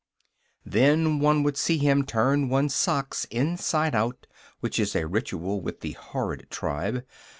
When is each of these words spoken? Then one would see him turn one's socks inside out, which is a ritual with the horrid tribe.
Then 0.65 1.19
one 1.19 1.43
would 1.43 1.57
see 1.57 1.77
him 1.77 2.07
turn 2.07 2.49
one's 2.49 2.73
socks 2.73 3.25
inside 3.29 3.93
out, 3.93 4.25
which 4.59 4.79
is 4.79 4.95
a 4.95 5.05
ritual 5.05 5.61
with 5.61 5.81
the 5.81 5.91
horrid 5.91 6.47
tribe. 6.49 7.05